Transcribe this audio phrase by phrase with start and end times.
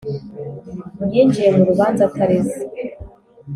[1.13, 2.57] yinjiye mu rubanza atareze